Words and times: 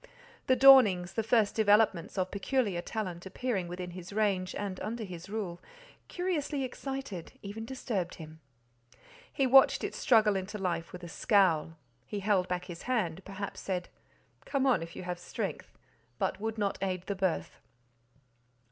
The 0.47 0.55
dawnings, 0.55 1.13
the 1.13 1.21
first 1.21 1.53
developments 1.53 2.17
of 2.17 2.31
peculiar 2.31 2.81
talent 2.81 3.27
appearing 3.27 3.67
within 3.67 3.91
his 3.91 4.11
range, 4.11 4.55
and 4.55 4.79
under 4.79 5.03
his 5.03 5.29
rule, 5.29 5.61
curiously 6.07 6.63
excited, 6.63 7.33
even 7.43 7.65
disturbed 7.65 8.15
him. 8.15 8.39
He 9.31 9.45
watched 9.45 9.83
its 9.83 9.99
struggle 9.99 10.35
into 10.35 10.57
life 10.57 10.91
with 10.91 11.03
a 11.03 11.07
scowl; 11.07 11.77
he 12.07 12.21
held 12.21 12.47
back 12.47 12.65
his 12.65 12.81
hand—perhaps 12.89 13.59
said, 13.61 13.89
"Come 14.43 14.65
on 14.65 14.81
if 14.81 14.95
you 14.95 15.03
have 15.03 15.19
strength," 15.19 15.77
but 16.17 16.39
would 16.39 16.57
not 16.57 16.79
aid 16.81 17.03
the 17.05 17.13
birth. 17.13 17.59